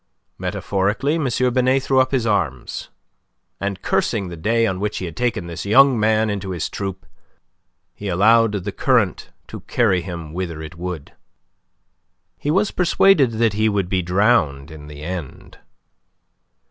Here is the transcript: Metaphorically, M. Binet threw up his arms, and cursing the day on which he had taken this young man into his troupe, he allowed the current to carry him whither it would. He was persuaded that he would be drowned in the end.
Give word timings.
Metaphorically, 0.39 1.13
M. 1.23 1.53
Binet 1.53 1.83
threw 1.83 1.99
up 1.99 2.09
his 2.09 2.25
arms, 2.25 2.89
and 3.59 3.83
cursing 3.83 4.29
the 4.29 4.35
day 4.35 4.65
on 4.65 4.79
which 4.79 4.97
he 4.97 5.05
had 5.05 5.15
taken 5.15 5.45
this 5.45 5.63
young 5.63 5.99
man 5.99 6.27
into 6.27 6.49
his 6.49 6.71
troupe, 6.71 7.05
he 7.93 8.07
allowed 8.07 8.53
the 8.53 8.71
current 8.71 9.29
to 9.45 9.59
carry 9.59 10.01
him 10.01 10.33
whither 10.33 10.59
it 10.59 10.75
would. 10.75 11.13
He 12.39 12.49
was 12.49 12.71
persuaded 12.71 13.33
that 13.33 13.53
he 13.53 13.69
would 13.69 13.89
be 13.89 14.01
drowned 14.01 14.71
in 14.71 14.87
the 14.87 15.03
end. 15.03 15.59